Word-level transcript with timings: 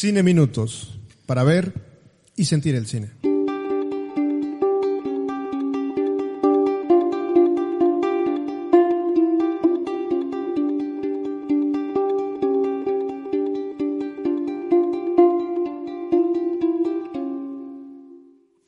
Cine 0.00 0.22
Minutos, 0.22 0.96
para 1.26 1.42
ver 1.42 1.72
y 2.36 2.44
sentir 2.44 2.76
el 2.76 2.86
cine. 2.86 3.10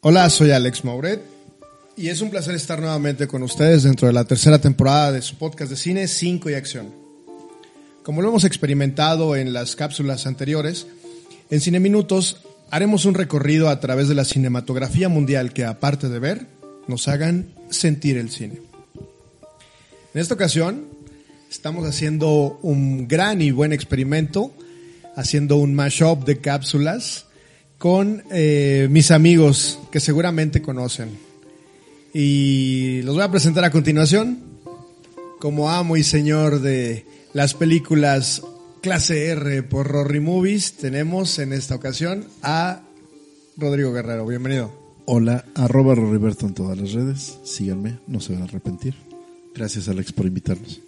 Hola, 0.01 0.29
soy 0.31 0.51
Alex 0.51 0.85
Mauret 0.85 1.23
y 1.97 2.09
es 2.09 2.21
un 2.23 2.31
placer 2.31 2.57
estar 2.57 2.81
nuevamente 2.81 3.29
con 3.29 3.45
ustedes 3.45 3.85
dentro 3.85 4.09
de 4.09 4.15
la 4.15 4.25
tercera 4.25 4.59
temporada 4.59 5.13
de 5.13 5.23
su 5.23 5.37
podcast 5.37 5.71
de 5.71 5.77
cine 5.77 6.09
5 6.09 6.51
y 6.51 6.55
acción. 6.55 6.93
Como 8.03 8.21
lo 8.21 8.31
hemos 8.31 8.43
experimentado 8.43 9.37
en 9.37 9.53
las 9.53 9.77
cápsulas 9.77 10.27
anteriores, 10.27 10.89
en 11.51 11.61
Cine 11.61 11.81
Minutos 11.81 12.43
haremos 12.71 13.05
un 13.05 13.15
recorrido 13.15 13.69
a 13.69 13.81
través 13.81 14.09
de 14.09 14.15
la 14.15 14.25
cinematografía 14.25 15.09
mundial 15.09 15.53
que, 15.53 15.65
aparte 15.65 16.09
de 16.09 16.19
ver, 16.19 16.47
nos 16.87 17.09
hagan 17.09 17.55
sentir 17.71 18.17
el 18.17 18.31
cine. 18.31 18.61
En 20.15 20.21
esta 20.21 20.35
ocasión, 20.35 20.87
estamos 21.51 21.87
haciendo 21.87 22.59
un 22.63 23.09
gran 23.09 23.43
y 23.43 23.51
buen 23.51 23.73
experimento, 23.73 24.53
haciendo 25.17 25.57
un 25.57 25.75
mashup 25.75 26.25
de 26.25 26.39
cápsulas 26.39 27.27
con 27.79 28.23
eh, 28.31 28.89
mis 28.91 29.11
amigos 29.11 29.79
que 29.91 30.01
seguramente 30.01 30.63
conocen. 30.63 31.19
Y 32.13 33.03
los 33.03 33.15
voy 33.15 33.25
a 33.25 33.31
presentar 33.31 33.65
a 33.65 33.71
continuación 33.71 34.39
como 35.39 35.71
amo 35.71 35.97
y 35.97 36.05
señor 36.05 36.61
de 36.61 37.07
las 37.33 37.55
películas 37.55 38.43
clase 38.81 39.29
R 39.29 39.63
por 39.63 39.89
Rory 39.89 40.21
Movies. 40.21 40.75
Tenemos 40.75 41.39
en 41.39 41.53
esta 41.53 41.75
ocasión 41.75 42.27
a 42.43 42.83
Rodrigo 43.57 43.93
Guerrero. 43.93 44.27
Bienvenido. 44.27 44.73
Hola, 45.05 45.45
arroba 45.55 45.95
Roriberto 45.95 46.47
en 46.47 46.55
todas 46.55 46.79
las 46.79 46.93
redes. 46.93 47.39
Síganme, 47.45 47.99
no 48.07 48.21
se 48.21 48.33
van 48.33 48.43
a 48.43 48.45
arrepentir. 48.45 48.95
Gracias 49.55 49.89
Alex 49.89 50.13
por 50.13 50.27
invitarnos. 50.27 50.81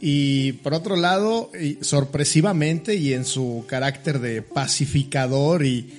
Y 0.00 0.52
por 0.54 0.74
otro 0.74 0.96
lado, 0.96 1.50
y 1.58 1.78
sorpresivamente 1.80 2.96
y 2.96 3.14
en 3.14 3.24
su 3.24 3.64
carácter 3.68 4.18
de 4.18 4.42
pacificador 4.42 5.64
y 5.64 5.92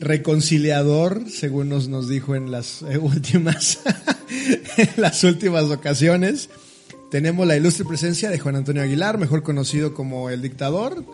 reconciliador, 0.00 1.28
según 1.28 1.68
nos, 1.68 1.88
nos 1.88 2.08
dijo 2.08 2.34
en 2.34 2.50
las 2.50 2.82
últimas, 3.00 3.80
en 4.76 4.90
las 4.96 5.22
últimas 5.24 5.64
ocasiones. 5.64 6.48
Tenemos 7.10 7.46
la 7.46 7.56
ilustre 7.56 7.84
presencia 7.84 8.30
de 8.30 8.38
Juan 8.38 8.56
Antonio 8.56 8.82
Aguilar, 8.82 9.18
mejor 9.18 9.42
conocido 9.42 9.94
como 9.94 10.30
el 10.30 10.42
dictador, 10.42 11.04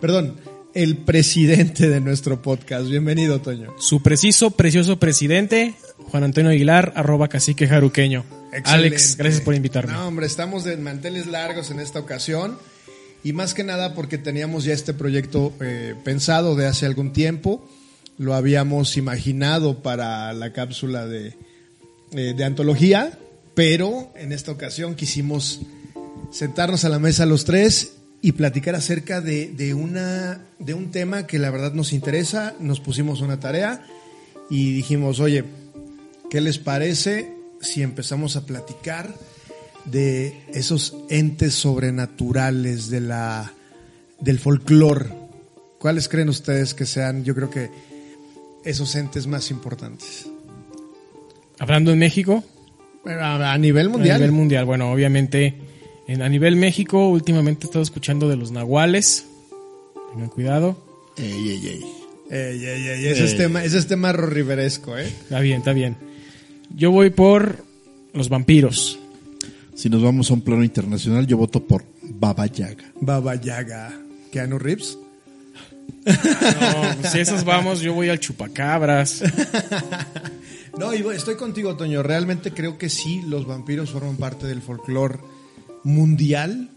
perdón, 0.00 0.36
el 0.74 0.96
presidente 0.96 1.88
de 1.88 2.00
nuestro 2.00 2.42
podcast. 2.42 2.88
Bienvenido, 2.88 3.40
Toño. 3.40 3.72
Su 3.78 4.02
preciso, 4.02 4.50
precioso 4.50 4.98
presidente, 4.98 5.74
Juan 6.10 6.24
Antonio 6.24 6.50
Aguilar, 6.50 6.92
arroba 6.96 7.28
cacique 7.28 7.68
jaruqueño. 7.68 8.24
Alex, 8.64 9.16
gracias 9.16 9.42
por 9.42 9.54
invitarme. 9.54 9.92
No, 9.92 10.08
hombre, 10.08 10.26
estamos 10.26 10.64
de 10.64 10.76
manteles 10.76 11.26
largos 11.26 11.70
en 11.70 11.80
esta 11.80 12.00
ocasión 12.00 12.58
y 13.22 13.32
más 13.32 13.54
que 13.54 13.64
nada 13.64 13.94
porque 13.94 14.18
teníamos 14.18 14.64
ya 14.64 14.72
este 14.72 14.92
proyecto 14.94 15.52
eh, 15.60 15.94
pensado 16.04 16.56
de 16.56 16.66
hace 16.66 16.86
algún 16.86 17.12
tiempo 17.12 17.68
lo 18.18 18.34
habíamos 18.34 18.96
imaginado 18.96 19.82
para 19.82 20.32
la 20.32 20.52
cápsula 20.52 21.06
de, 21.06 21.34
eh, 22.12 22.34
de 22.36 22.44
antología, 22.44 23.18
pero 23.54 24.12
en 24.16 24.32
esta 24.32 24.52
ocasión 24.52 24.94
quisimos 24.94 25.60
sentarnos 26.30 26.84
a 26.84 26.88
la 26.88 26.98
mesa 26.98 27.26
los 27.26 27.44
tres 27.44 27.92
y 28.20 28.32
platicar 28.32 28.74
acerca 28.74 29.20
de, 29.20 29.48
de, 29.48 29.74
una, 29.74 30.40
de 30.58 30.74
un 30.74 30.90
tema 30.90 31.26
que 31.26 31.38
la 31.38 31.50
verdad 31.50 31.72
nos 31.74 31.92
interesa. 31.92 32.54
Nos 32.58 32.80
pusimos 32.80 33.20
una 33.20 33.38
tarea 33.38 33.86
y 34.50 34.72
dijimos, 34.72 35.20
oye, 35.20 35.44
¿qué 36.30 36.40
les 36.40 36.58
parece 36.58 37.32
si 37.60 37.82
empezamos 37.82 38.36
a 38.36 38.46
platicar 38.46 39.14
de 39.84 40.42
esos 40.52 40.96
entes 41.10 41.54
sobrenaturales 41.54 42.88
de 42.88 43.00
la, 43.00 43.52
del 44.20 44.38
folclore? 44.38 45.10
¿Cuáles 45.78 46.08
creen 46.08 46.30
ustedes 46.30 46.72
que 46.72 46.86
sean? 46.86 47.24
Yo 47.24 47.34
creo 47.34 47.50
que 47.50 47.70
esos 48.64 48.94
entes 48.96 49.26
más 49.26 49.50
importantes. 49.50 50.26
Hablando 51.58 51.92
en 51.92 51.98
México. 51.98 52.42
A, 53.06 53.58
nivel 53.58 53.88
mundial. 53.88 54.16
A 54.16 54.18
nivel 54.18 54.32
mundial, 54.32 54.64
bueno, 54.64 54.90
obviamente 54.90 55.54
en, 56.06 56.22
a 56.22 56.28
nivel 56.28 56.56
México 56.56 57.08
últimamente 57.08 57.66
he 57.66 57.68
estado 57.68 57.82
escuchando 57.82 58.28
de 58.28 58.36
los 58.36 58.50
nahuales. 58.50 59.26
Tengan 60.12 60.28
cuidado. 60.28 60.76
Ey, 61.16 61.48
ey, 61.50 61.66
ey. 61.66 61.84
Ey, 62.30 62.64
ey, 62.64 62.88
ey. 62.88 63.06
Ese, 63.06 63.24
Es 63.24 63.36
tema, 63.36 63.64
ese 63.64 63.78
es 63.78 63.86
tema 63.86 64.12
riveresco, 64.12 64.96
¿eh? 64.96 65.06
Está 65.06 65.40
bien, 65.40 65.58
está 65.58 65.72
bien. 65.72 65.96
Yo 66.74 66.90
voy 66.90 67.10
por 67.10 67.64
los 68.12 68.28
vampiros. 68.28 68.98
Si 69.74 69.90
nos 69.90 70.02
vamos 70.02 70.30
a 70.30 70.34
un 70.34 70.40
plano 70.40 70.64
internacional, 70.64 71.26
yo 71.26 71.36
voto 71.36 71.64
por 71.64 71.84
Baba 72.02 72.46
Yaga. 72.46 72.84
Baba 73.00 73.34
Yaga. 73.34 73.92
Keanu 74.30 74.58
Reeves. 74.58 74.98
No, 76.04 77.10
si 77.10 77.18
esos 77.20 77.44
vamos, 77.44 77.80
yo 77.80 77.94
voy 77.94 78.08
al 78.08 78.20
chupacabras. 78.20 79.22
No, 80.78 80.92
estoy 80.92 81.36
contigo, 81.36 81.76
Toño. 81.76 82.02
Realmente 82.02 82.52
creo 82.52 82.78
que 82.78 82.88
sí, 82.88 83.22
los 83.28 83.46
vampiros 83.46 83.92
forman 83.92 84.16
parte 84.16 84.48
del 84.48 84.60
folclore 84.60 85.20
mundial. 85.84 86.70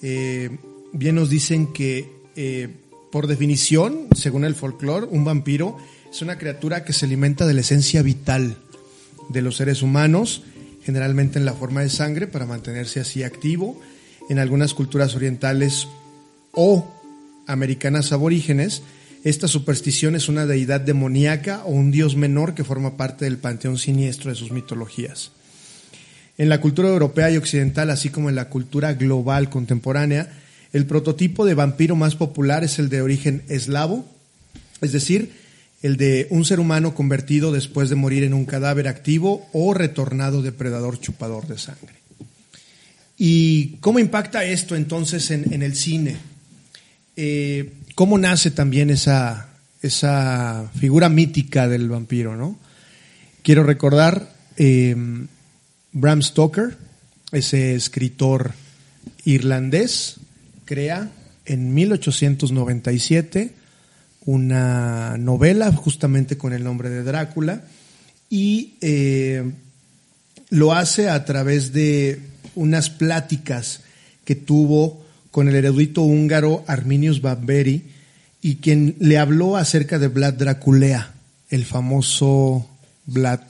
Eh, 0.00 0.58
bien 0.92 1.16
nos 1.16 1.28
dicen 1.28 1.72
que, 1.72 2.08
eh, 2.36 2.68
por 3.10 3.26
definición, 3.26 4.06
según 4.14 4.44
el 4.44 4.54
folclore, 4.54 5.06
un 5.10 5.24
vampiro 5.24 5.76
es 6.08 6.22
una 6.22 6.38
criatura 6.38 6.84
que 6.84 6.92
se 6.92 7.06
alimenta 7.06 7.44
de 7.44 7.54
la 7.54 7.62
esencia 7.62 8.02
vital 8.02 8.56
de 9.28 9.42
los 9.42 9.56
seres 9.56 9.82
humanos, 9.82 10.44
generalmente 10.84 11.40
en 11.40 11.44
la 11.44 11.54
forma 11.54 11.80
de 11.80 11.90
sangre, 11.90 12.28
para 12.28 12.46
mantenerse 12.46 13.00
así 13.00 13.24
activo. 13.24 13.80
En 14.28 14.38
algunas 14.38 14.72
culturas 14.72 15.16
orientales 15.16 15.88
o 16.52 16.94
americanas 17.48 18.12
aborígenes, 18.12 18.82
esta 19.24 19.46
superstición 19.46 20.16
es 20.16 20.28
una 20.28 20.46
deidad 20.46 20.80
demoníaca 20.80 21.62
o 21.64 21.70
un 21.70 21.90
dios 21.90 22.16
menor 22.16 22.54
que 22.54 22.64
forma 22.64 22.96
parte 22.96 23.24
del 23.24 23.38
panteón 23.38 23.78
siniestro 23.78 24.30
de 24.30 24.36
sus 24.36 24.50
mitologías. 24.50 25.30
En 26.38 26.48
la 26.48 26.60
cultura 26.60 26.88
europea 26.88 27.30
y 27.30 27.36
occidental, 27.36 27.90
así 27.90 28.08
como 28.08 28.28
en 28.28 28.34
la 28.34 28.48
cultura 28.48 28.94
global 28.94 29.48
contemporánea, 29.48 30.32
el 30.72 30.86
prototipo 30.86 31.44
de 31.44 31.54
vampiro 31.54 31.94
más 31.94 32.16
popular 32.16 32.64
es 32.64 32.78
el 32.78 32.88
de 32.88 33.02
origen 33.02 33.42
eslavo, 33.48 34.06
es 34.80 34.92
decir, 34.92 35.32
el 35.82 35.96
de 35.96 36.26
un 36.30 36.44
ser 36.44 36.60
humano 36.60 36.94
convertido 36.94 37.52
después 37.52 37.90
de 37.90 37.96
morir 37.96 38.24
en 38.24 38.34
un 38.34 38.44
cadáver 38.44 38.88
activo 38.88 39.48
o 39.52 39.74
retornado 39.74 40.42
depredador 40.42 40.98
chupador 40.98 41.46
de 41.46 41.58
sangre. 41.58 41.94
¿Y 43.18 43.76
cómo 43.80 43.98
impacta 43.98 44.44
esto 44.44 44.74
entonces 44.74 45.30
en, 45.30 45.62
el 45.62 45.76
cine? 45.76 46.16
Eh, 47.14 47.72
cómo 47.94 48.18
nace 48.18 48.50
también 48.50 48.90
esa, 48.90 49.48
esa 49.82 50.70
figura 50.78 51.08
mítica 51.08 51.68
del 51.68 51.88
vampiro, 51.88 52.36
¿no? 52.36 52.58
Quiero 53.42 53.64
recordar 53.64 54.32
eh, 54.56 54.94
Bram 55.92 56.22
Stoker, 56.22 56.76
ese 57.32 57.74
escritor 57.74 58.52
irlandés, 59.24 60.16
crea 60.64 61.10
en 61.44 61.74
1897 61.74 63.54
una 64.24 65.16
novela 65.18 65.72
justamente 65.72 66.38
con 66.38 66.52
el 66.52 66.62
nombre 66.62 66.88
de 66.90 67.02
Drácula 67.02 67.62
y 68.30 68.74
eh, 68.80 69.50
lo 70.50 70.72
hace 70.72 71.08
a 71.08 71.24
través 71.24 71.72
de 71.72 72.20
unas 72.54 72.90
pláticas 72.90 73.80
que 74.24 74.36
tuvo 74.36 75.01
con 75.32 75.48
el 75.48 75.56
erudito 75.56 76.02
húngaro 76.02 76.62
Arminius 76.68 77.20
Barberi 77.20 77.82
y 78.42 78.56
quien 78.56 78.94
le 79.00 79.18
habló 79.18 79.56
acerca 79.56 79.98
de 79.98 80.08
Vlad 80.08 80.34
Draculea, 80.34 81.14
el 81.48 81.64
famoso 81.64 82.68
Vlad 83.06 83.40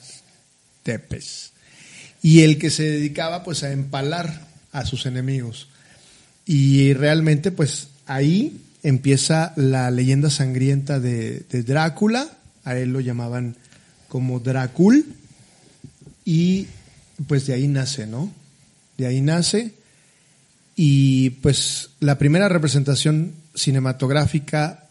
Tepes, 0.81 1.51
y 2.21 2.41
el 2.41 2.57
que 2.57 2.69
se 2.69 2.83
dedicaba 2.83 3.43
pues 3.43 3.63
a 3.63 3.71
empalar 3.71 4.47
a 4.71 4.85
sus 4.85 5.05
enemigos. 5.05 5.67
Y 6.45 6.93
realmente 6.93 7.51
pues 7.51 7.89
ahí 8.05 8.61
empieza 8.81 9.53
la 9.55 9.91
leyenda 9.91 10.29
sangrienta 10.29 10.99
de 10.99 11.43
Drácula, 11.49 12.29
a 12.63 12.77
él 12.77 12.93
lo 12.93 13.01
llamaban 13.01 13.57
como 14.07 14.39
Drácul, 14.39 15.05
y 16.23 16.67
pues 17.27 17.45
de 17.45 17.53
ahí 17.53 17.67
nace, 17.67 18.07
¿no? 18.07 18.31
De 18.97 19.05
ahí 19.05 19.21
nace 19.21 19.73
y 20.75 21.31
pues 21.31 21.91
la 21.99 22.17
primera 22.17 22.49
representación 22.49 23.35
cinematográfica 23.53 24.89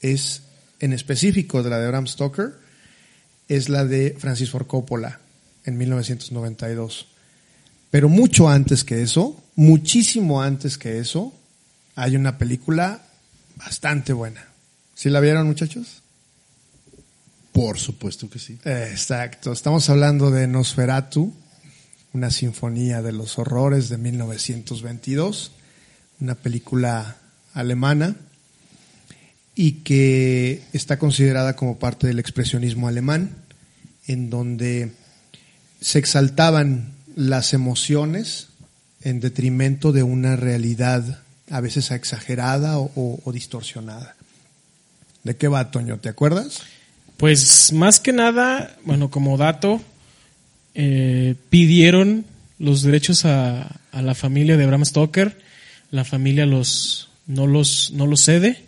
es 0.00 0.42
en 0.80 0.92
específico 0.92 1.62
de 1.62 1.70
la 1.70 1.78
de 1.78 1.88
Bram 1.88 2.06
Stoker, 2.06 2.54
es 3.48 3.68
la 3.68 3.84
de 3.84 4.16
Francis 4.18 4.50
Ford 4.50 4.66
Coppola 4.66 5.20
en 5.64 5.76
1992. 5.76 7.06
Pero 7.90 8.08
mucho 8.08 8.48
antes 8.48 8.84
que 8.84 9.02
eso, 9.02 9.42
muchísimo 9.56 10.42
antes 10.42 10.78
que 10.78 10.98
eso, 10.98 11.34
hay 11.96 12.16
una 12.16 12.38
película 12.38 13.02
bastante 13.56 14.12
buena. 14.12 14.46
¿Sí 14.94 15.10
la 15.10 15.20
vieron, 15.20 15.46
muchachos? 15.46 16.02
Por 17.52 17.78
supuesto 17.78 18.30
que 18.30 18.38
sí. 18.38 18.58
Exacto. 18.64 19.52
Estamos 19.52 19.90
hablando 19.90 20.30
de 20.30 20.46
Nosferatu, 20.46 21.34
una 22.12 22.30
sinfonía 22.30 23.02
de 23.02 23.12
los 23.12 23.38
horrores 23.38 23.88
de 23.88 23.98
1922, 23.98 25.52
una 26.20 26.34
película 26.34 27.16
alemana 27.54 28.16
y 29.54 29.72
que 29.82 30.62
está 30.72 30.98
considerada 30.98 31.56
como 31.56 31.78
parte 31.78 32.06
del 32.06 32.18
expresionismo 32.18 32.88
alemán, 32.88 33.36
en 34.06 34.30
donde 34.30 34.92
se 35.80 35.98
exaltaban 35.98 36.92
las 37.16 37.52
emociones 37.52 38.48
en 39.02 39.20
detrimento 39.20 39.92
de 39.92 40.02
una 40.02 40.36
realidad 40.36 41.22
a 41.50 41.60
veces 41.60 41.90
exagerada 41.90 42.78
o, 42.78 43.32
distorsionada. 43.32 44.14
¿De 45.24 45.36
qué 45.36 45.48
va, 45.48 45.70
Toño? 45.70 45.98
¿Te 45.98 46.08
acuerdas? 46.08 46.60
Pues 47.16 47.72
más 47.72 48.00
que 48.00 48.12
nada, 48.12 48.76
bueno, 48.84 49.10
como 49.10 49.36
dato, 49.36 49.82
eh, 50.74 51.34
pidieron 51.48 52.24
los 52.58 52.82
derechos 52.82 53.24
a, 53.24 53.80
a, 53.92 54.02
la 54.02 54.14
familia 54.14 54.56
de 54.56 54.66
Bram 54.66 54.84
Stoker, 54.84 55.38
la 55.90 56.04
familia 56.04 56.46
los 56.46 57.08
no 57.26 57.46
los 57.46 57.92
no 57.92 58.06
los 58.06 58.22
cede 58.22 58.64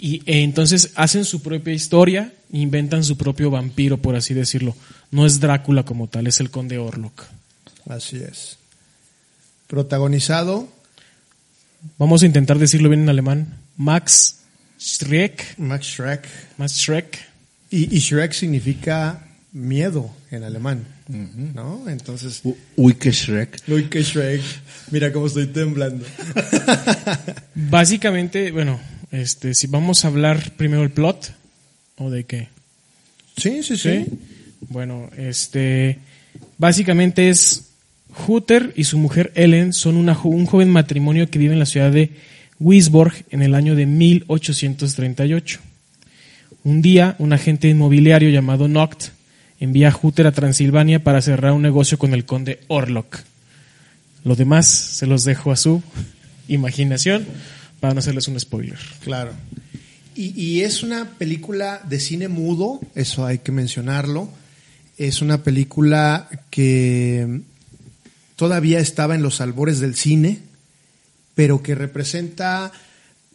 y 0.00 0.22
e 0.26 0.42
entonces 0.42 0.92
hacen 0.94 1.24
su 1.24 1.42
propia 1.42 1.72
historia, 1.72 2.32
inventan 2.52 3.04
su 3.04 3.16
propio 3.16 3.50
vampiro, 3.50 3.98
por 3.98 4.14
así 4.14 4.34
decirlo. 4.34 4.76
No 5.10 5.26
es 5.26 5.40
Drácula 5.40 5.84
como 5.84 6.08
tal, 6.08 6.26
es 6.26 6.40
el 6.40 6.50
conde 6.50 6.78
Orlok. 6.78 7.24
Así 7.88 8.16
es. 8.16 8.58
Protagonizado. 9.66 10.68
Vamos 11.98 12.22
a 12.22 12.26
intentar 12.26 12.58
decirlo 12.58 12.88
bien 12.88 13.02
en 13.02 13.08
alemán. 13.08 13.58
Max 13.76 14.40
Schreck. 14.78 15.58
Max 15.58 15.86
Schreck. 15.86 16.26
Max 16.58 16.72
Schreck. 16.72 17.18
Y, 17.70 17.96
y 17.96 18.00
Schreck 18.00 18.32
significa 18.32 19.25
miedo 19.56 20.10
en 20.30 20.44
alemán, 20.44 20.84
¿no? 21.08 21.88
Entonces. 21.88 22.42
Uy, 22.76 22.94
que 22.94 23.10
Shrek. 23.10 23.62
Uy, 23.68 23.84
que 23.84 24.02
Shrek. 24.02 24.42
Mira 24.90 25.10
cómo 25.12 25.26
estoy 25.26 25.46
temblando. 25.46 26.04
Básicamente, 27.54 28.50
bueno, 28.50 28.78
este, 29.10 29.54
si 29.54 29.66
vamos 29.66 30.04
a 30.04 30.08
hablar 30.08 30.52
primero 30.56 30.82
el 30.82 30.90
plot, 30.90 31.32
¿o 31.96 32.10
de 32.10 32.24
qué? 32.24 32.48
Sí, 33.38 33.62
sí, 33.62 33.78
sí. 33.78 34.04
¿Sí? 34.04 34.06
Bueno, 34.68 35.08
este, 35.16 36.00
básicamente 36.58 37.30
es 37.30 37.70
Hutter 38.28 38.74
y 38.76 38.84
su 38.84 38.98
mujer 38.98 39.32
Ellen 39.34 39.72
son 39.72 39.96
una, 39.96 40.18
un 40.22 40.44
joven 40.44 40.70
matrimonio 40.70 41.30
que 41.30 41.38
vive 41.38 41.54
en 41.54 41.60
la 41.60 41.66
ciudad 41.66 41.90
de 41.90 42.10
Wisborg 42.60 43.24
en 43.30 43.40
el 43.40 43.54
año 43.54 43.74
de 43.74 43.86
1838. 43.86 45.60
Un 46.62 46.82
día, 46.82 47.16
un 47.18 47.32
agente 47.32 47.68
inmobiliario 47.68 48.28
llamado 48.28 48.68
Noct 48.68 49.16
envía 49.60 49.90
a 49.90 49.98
Hutter 50.00 50.26
a 50.26 50.32
Transilvania 50.32 51.02
para 51.02 51.22
cerrar 51.22 51.52
un 51.52 51.62
negocio 51.62 51.98
con 51.98 52.14
el 52.14 52.24
conde 52.24 52.60
Orlok. 52.68 53.18
Lo 54.24 54.36
demás 54.36 54.66
se 54.66 55.06
los 55.06 55.24
dejo 55.24 55.52
a 55.52 55.56
su 55.56 55.82
imaginación 56.48 57.26
para 57.80 57.94
no 57.94 58.00
hacerles 58.00 58.28
un 58.28 58.38
spoiler. 58.40 58.78
Claro. 59.02 59.32
Y, 60.18 60.62
es 60.62 60.82
una 60.82 61.10
película 61.18 61.82
de 61.86 62.00
cine 62.00 62.28
mudo, 62.28 62.80
eso 62.94 63.26
hay 63.26 63.38
que 63.38 63.52
mencionarlo. 63.52 64.30
Es 64.96 65.20
una 65.20 65.42
película 65.42 66.30
que 66.48 67.42
todavía 68.34 68.78
estaba 68.78 69.14
en 69.14 69.20
los 69.20 69.42
albores 69.42 69.78
del 69.78 69.94
cine, 69.94 70.38
pero 71.34 71.62
que 71.62 71.74
representa 71.74 72.72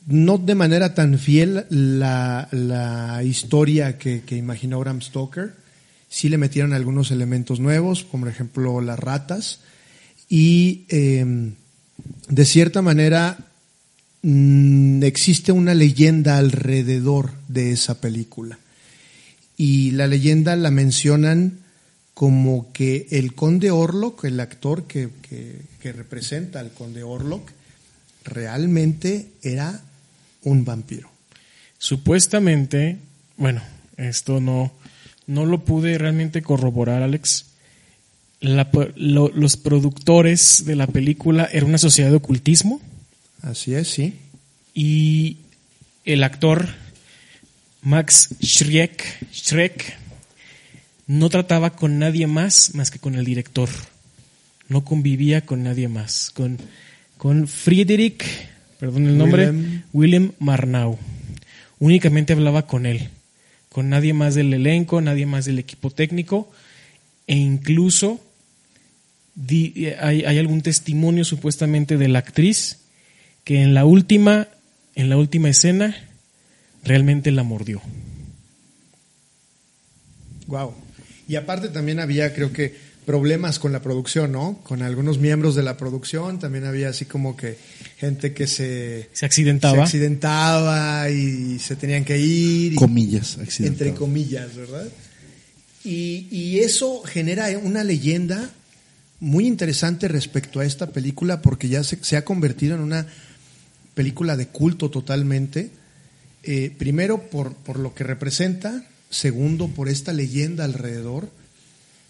no 0.07 0.39
de 0.39 0.56
manera 0.56 0.95
tan 0.95 1.19
fiel 1.19 1.67
la, 1.69 2.47
la 2.51 3.21
historia 3.24 4.00
que, 4.00 4.24
que, 4.24 4.35
imaginó 4.35 4.79
Bram 4.79 5.03
Stoker. 5.03 5.61
Sí 6.12 6.28
le 6.28 6.38
metieron 6.38 6.74
algunos 6.74 7.10
elementos 7.10 7.62
nuevos, 7.62 8.04
como 8.04 8.25
por 8.25 8.34
ejemplo 8.34 8.81
las 8.81 9.00
ratas, 9.00 9.62
y 10.28 10.84
eh, 10.90 11.54
de 12.28 12.46
cierta 12.46 12.81
manera 12.81 13.38
mmm, 14.22 15.02
existe 15.04 15.54
una 15.54 15.74
leyenda 15.74 16.38
alrededor 16.38 17.31
de 17.48 17.72
esa 17.72 18.02
película. 18.02 18.60
Y 19.56 19.92
la 19.92 20.08
leyenda 20.08 20.58
la 20.58 20.69
mencionan 20.69 21.60
como 22.13 22.74
que 22.74 23.08
el 23.12 23.34
conde 23.34 23.72
Orlok, 23.72 24.25
el 24.25 24.42
actor 24.42 24.88
que, 24.88 25.10
que, 25.22 25.62
que 25.80 25.94
representa 25.94 26.60
al 26.60 26.72
conde 26.72 27.04
Orlok, 27.04 27.50
realmente 28.25 29.30
era 29.42 29.81
un 30.44 30.66
vampiro. 30.66 31.10
Supuestamente, 31.78 32.98
bueno, 33.38 33.62
esto 33.96 34.42
no, 34.42 34.74
no 35.27 35.45
lo 35.45 35.63
pude 35.63 35.97
realmente 35.97 36.41
corroborar, 36.41 37.03
Alex. 37.03 37.45
La, 38.39 38.69
lo, 38.95 39.29
los 39.29 39.56
productores 39.57 40.65
de 40.65 40.75
la 40.75 40.88
película 40.88 41.47
era 41.51 41.65
una 41.65 41.77
sociedad 41.77 42.09
de 42.09 42.15
ocultismo. 42.18 42.81
Así 43.41 43.73
es, 43.73 43.88
sí. 43.88 44.15
Y 44.73 45.38
el 46.06 46.23
actor 46.23 46.68
Max 47.81 48.29
Schreck, 48.41 49.03
Schreck 49.33 49.97
no 51.07 51.29
trataba 51.29 51.71
con 51.71 52.00
nadie 52.00 52.27
más 52.27 52.74
más 52.74 52.91
que 52.91 53.00
con 53.00 53.15
el 53.15 53.25
director. 53.25 53.69
No 54.69 54.85
convivía 54.85 55.41
con 55.45 55.63
nadie 55.63 55.88
más. 55.88 56.31
Con, 56.33 56.57
con 57.17 57.47
Friedrich, 57.47 58.24
perdón 58.79 59.07
el 59.07 59.17
nombre, 59.17 59.50
William. 59.50 59.83
William 59.94 60.31
Marnau. 60.39 60.97
Únicamente 61.79 62.33
hablaba 62.33 62.67
con 62.67 62.85
él. 62.85 63.09
Con 63.71 63.89
nadie 63.89 64.13
más 64.13 64.35
del 64.35 64.53
elenco, 64.53 65.00
nadie 65.01 65.25
más 65.25 65.45
del 65.45 65.59
equipo 65.59 65.89
técnico. 65.91 66.51
E 67.27 67.35
incluso 67.35 68.19
di, 69.33 69.88
hay, 70.00 70.25
hay 70.25 70.38
algún 70.38 70.62
testimonio 70.62 71.23
supuestamente 71.23 71.97
de 71.97 72.07
la 72.07 72.19
actriz 72.19 72.79
que 73.44 73.62
en 73.62 73.73
la 73.73 73.85
última, 73.85 74.47
en 74.95 75.09
la 75.09 75.18
última 75.18 75.50
escena 75.50 75.95
realmente 76.83 77.31
la 77.31 77.44
mordió. 77.44 77.81
Wow. 80.47 80.74
Y 81.27 81.35
aparte 81.38 81.69
también 81.69 82.00
había, 82.00 82.33
creo 82.33 82.51
que, 82.51 82.75
problemas 83.06 83.59
con 83.59 83.71
la 83.71 83.81
producción, 83.81 84.31
¿no? 84.31 84.59
Con 84.63 84.81
algunos 84.81 85.18
miembros 85.18 85.56
de 85.56 85.63
la 85.63 85.77
producción, 85.77 86.39
también 86.39 86.65
había 86.65 86.89
así 86.89 87.06
como 87.06 87.36
que 87.36 87.57
gente 87.98 88.33
que 88.33 88.48
se... 88.48 89.09
Se 89.13 89.25
accidentaba. 89.25 89.75
Se 89.75 89.81
accidentaba 89.81 91.09
y 91.09 91.59
se 91.59 91.75
tenían 91.75 92.06
que 92.06 92.19
ir. 92.19 92.74
Y, 92.74 92.75
comillas, 92.75 93.38
Entre 93.59 93.94
comillas, 93.94 94.55
¿verdad? 94.55 94.88
Y, 95.84 96.27
y 96.31 96.60
eso 96.60 97.01
genera 97.03 97.48
una 97.58 97.84
leyenda 97.84 98.51
muy 99.20 99.48
interesante 99.48 100.08
respecto 100.08 100.60
a 100.60 100.65
esta 100.65 100.88
película 100.88 101.41
porque 101.41 101.70
ya 101.70 101.84
se, 101.84 102.03
se 102.03 102.17
ha 102.17 102.25
convertido 102.25 102.75
en 102.75 102.81
una 102.81 103.08
película 103.93 104.36
de 104.36 104.48
culto 104.48 104.89
totalmente. 104.89 105.70
Eh, 106.43 106.74
primero 106.77 107.29
por, 107.29 107.53
por 107.53 107.77
lo 107.77 107.93
que 107.93 108.03
representa, 108.03 108.84
segundo 109.10 109.67
por 109.67 109.89
esta 109.89 110.13
leyenda 110.13 110.63
alrededor 110.63 111.29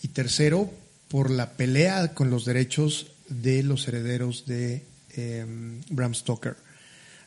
y 0.03 0.09
tercero 0.09 0.71
por 1.11 1.29
la 1.29 1.51
pelea 1.57 2.13
con 2.13 2.29
los 2.29 2.45
derechos 2.45 3.07
de 3.27 3.63
los 3.63 3.85
herederos 3.85 4.45
de 4.45 4.85
eh, 5.17 5.45
Bram 5.89 6.15
Stoker, 6.15 6.55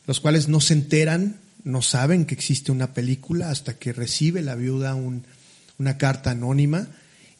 los 0.07 0.21
cuales 0.21 0.49
no 0.49 0.61
se 0.61 0.73
enteran, 0.73 1.37
no 1.64 1.83
saben 1.83 2.25
que 2.25 2.35
existe 2.35 2.73
una 2.73 2.95
película 2.95 3.50
hasta 3.50 3.75
que 3.75 3.93
recibe 3.93 4.41
la 4.41 4.55
viuda 4.55 4.95
un, 4.95 5.26
una 5.79 5.99
carta 5.99 6.31
anónima 6.31 6.88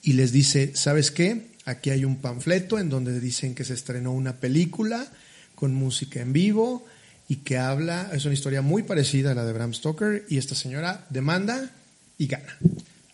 y 0.03 0.13
les 0.13 0.33
dice, 0.33 0.73
¿sabes 0.75 1.11
qué? 1.11 1.47
Aquí 1.65 1.89
hay 1.89 2.05
un 2.05 2.17
panfleto 2.17 2.79
en 2.79 2.91
donde 2.91 3.19
dicen 3.21 3.55
que 3.55 3.65
se 3.65 3.73
estrenó 3.73 4.13
una 4.13 4.35
película 4.35 5.11
con 5.55 5.75
música 5.75 6.21
en 6.21 6.35
vivo 6.35 6.85
y 7.27 7.37
que 7.37 7.57
habla, 7.57 8.11
es 8.13 8.27
una 8.27 8.35
historia 8.35 8.61
muy 8.61 8.83
parecida 8.83 9.33
a 9.33 9.35
la 9.35 9.47
de 9.47 9.53
Bram 9.55 9.73
Stoker 9.73 10.27
y 10.29 10.37
esta 10.37 10.55
señora 10.55 11.07
demanda 11.09 11.71
y 12.19 12.27
gana. 12.27 12.59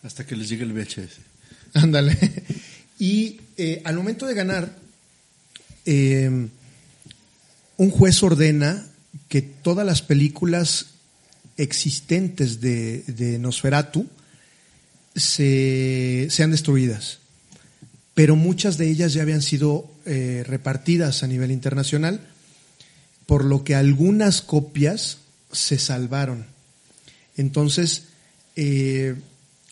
Hasta 0.03 0.25
que 0.25 0.35
les 0.35 0.49
llegue 0.49 0.63
el 0.63 0.73
VHS. 0.73 1.31
Ándale. 1.75 2.17
Y 3.01 3.41
eh, 3.57 3.81
al 3.83 3.95
momento 3.95 4.27
de 4.27 4.35
ganar, 4.35 4.77
eh, 5.87 6.29
un 7.77 7.89
juez 7.89 8.21
ordena 8.21 8.85
que 9.27 9.41
todas 9.41 9.87
las 9.87 10.03
películas 10.03 10.85
existentes 11.57 12.61
de, 12.61 13.01
de 13.07 13.39
Nosferatu 13.39 14.07
se, 15.15 16.27
sean 16.29 16.51
destruidas. 16.51 17.17
Pero 18.13 18.35
muchas 18.35 18.77
de 18.77 18.91
ellas 18.91 19.13
ya 19.13 19.23
habían 19.23 19.41
sido 19.41 19.89
eh, 20.05 20.43
repartidas 20.45 21.23
a 21.23 21.27
nivel 21.27 21.49
internacional, 21.49 22.21
por 23.25 23.45
lo 23.45 23.63
que 23.63 23.73
algunas 23.73 24.43
copias 24.43 25.17
se 25.51 25.79
salvaron. 25.79 26.45
Entonces, 27.35 28.03
eh, 28.55 29.15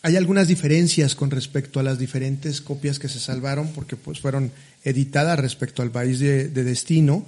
hay 0.02 0.16
algunas 0.16 0.48
diferencias 0.48 1.14
con 1.14 1.30
respecto 1.30 1.78
a 1.80 1.82
las 1.82 1.98
diferentes 1.98 2.60
copias 2.60 2.98
que 2.98 3.08
se 3.08 3.20
salvaron 3.20 3.68
porque 3.72 3.96
pues 3.96 4.20
fueron 4.20 4.50
editadas 4.82 5.38
respecto 5.38 5.82
al 5.82 5.90
país 5.90 6.18
de, 6.20 6.48
de 6.48 6.64
destino, 6.64 7.26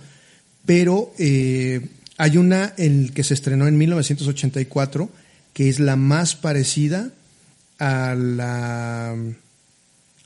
pero 0.64 1.12
eh, 1.19 1.87
Hay 2.19 2.37
una 2.37 2.75
el 2.76 3.12
que 3.12 3.25
se 3.25 3.35
estrenó 3.35 3.67
en 3.67 3.76
1984 3.76 5.11
que 5.52 5.69
es 5.69 5.81
la 5.81 5.97
más 5.97 6.37
parecida 6.37 7.11
a 7.79 8.14
la, 8.14 9.17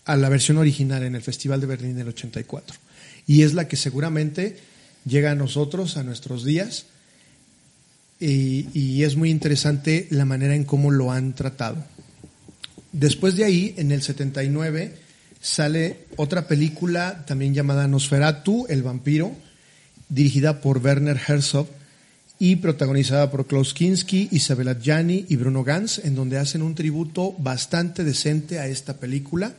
a 0.04 0.16
la 0.16 0.28
versión 0.28 0.58
original 0.58 1.02
en 1.04 1.14
el 1.14 1.22
Festival 1.22 1.60
de 1.60 1.66
Berlín 1.66 1.96
del 1.96 2.08
84. 2.08 2.76
Y 3.26 3.42
es 3.42 3.54
la 3.54 3.66
que 3.66 3.76
seguramente 3.76 4.58
llega 5.04 5.32
a 5.32 5.34
nosotros, 5.34 5.96
a 5.96 6.04
nuestros 6.04 6.44
días, 6.44 6.86
y 8.20 9.02
es 9.02 9.16
muy 9.16 9.30
interesante 9.30 10.06
la 10.10 10.24
manera 10.24 10.54
en 10.54 10.64
cómo 10.64 10.90
lo 10.90 11.12
han 11.12 11.34
tratado. 11.34 11.84
Después 12.92 13.36
de 13.36 13.44
ahí, 13.44 13.74
en 13.76 13.92
el 13.92 14.02
79, 14.02 14.94
sale 15.40 16.06
otra 16.16 16.48
película 16.48 17.24
también 17.26 17.54
llamada 17.54 17.88
Nosferatu, 17.88 18.66
el 18.68 18.82
vampiro, 18.82 19.32
dirigida 20.08 20.60
por 20.60 20.78
Werner 20.78 21.20
Herzog 21.26 21.68
y 22.38 22.56
protagonizada 22.56 23.30
por 23.30 23.46
Klaus 23.46 23.72
Kinski, 23.72 24.28
Isabella 24.30 24.78
Gianni 24.78 25.24
y 25.28 25.36
Bruno 25.36 25.64
Gans, 25.64 26.00
en 26.04 26.14
donde 26.14 26.38
hacen 26.38 26.62
un 26.62 26.74
tributo 26.74 27.34
bastante 27.38 28.04
decente 28.04 28.58
a 28.58 28.66
esta 28.66 28.94
película. 28.94 29.54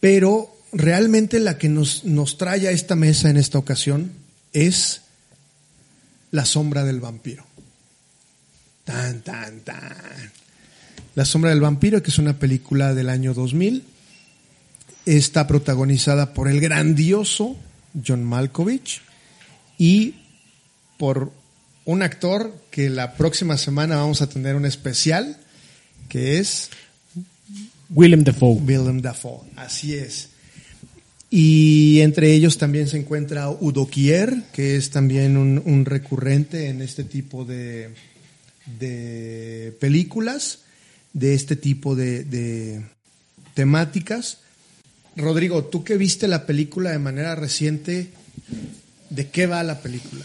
Pero 0.00 0.56
realmente 0.72 1.38
la 1.38 1.58
que 1.58 1.68
nos, 1.68 2.04
nos 2.04 2.38
trae 2.38 2.66
a 2.66 2.72
esta 2.72 2.96
mesa 2.96 3.30
en 3.30 3.36
esta 3.36 3.58
ocasión 3.58 4.12
es 4.52 5.02
La 6.32 6.44
sombra 6.44 6.84
del 6.84 7.00
vampiro. 7.00 7.44
Tan, 8.84 9.22
tan, 9.22 9.60
tan. 9.60 10.32
La 11.14 11.24
sombra 11.24 11.50
del 11.50 11.60
vampiro, 11.60 12.02
que 12.02 12.10
es 12.10 12.18
una 12.18 12.38
película 12.38 12.94
del 12.94 13.08
año 13.08 13.34
2000, 13.34 13.84
está 15.06 15.46
protagonizada 15.46 16.34
por 16.34 16.48
el 16.48 16.60
grandioso 16.60 17.56
John 18.06 18.24
Malkovich 18.24 19.02
y 19.78 20.14
por 20.98 21.32
un 21.84 22.02
actor 22.02 22.54
que 22.70 22.90
la 22.90 23.14
próxima 23.14 23.56
semana 23.58 23.96
vamos 23.96 24.22
a 24.22 24.28
tener 24.28 24.54
un 24.54 24.66
especial, 24.66 25.36
que 26.08 26.38
es 26.38 26.70
Willem 27.88 28.22
Dafoe. 28.22 28.60
Willem 28.60 29.00
Dafoe. 29.00 29.40
Así 29.56 29.94
es. 29.94 30.28
Y 31.30 32.00
entre 32.00 32.32
ellos 32.32 32.58
también 32.58 32.88
se 32.88 32.98
encuentra 32.98 33.50
Udo 33.50 33.88
Kier, 33.88 34.44
que 34.52 34.76
es 34.76 34.90
también 34.90 35.36
un, 35.36 35.62
un 35.64 35.84
recurrente 35.84 36.68
en 36.68 36.82
este 36.82 37.04
tipo 37.04 37.44
de, 37.44 37.90
de 38.78 39.76
películas, 39.80 40.60
de 41.12 41.34
este 41.34 41.56
tipo 41.56 41.94
de, 41.96 42.82
temáticas. 43.54 44.38
Rodrigo, 45.16 45.64
tú 45.64 45.84
que 45.84 45.96
viste 45.96 46.28
la 46.28 46.46
película 46.46 46.90
de 46.90 46.98
manera 46.98 47.34
reciente, 47.34 48.10
¿de 49.10 49.28
qué 49.28 49.46
va 49.46 49.62
la 49.62 49.80
película? 49.80 50.24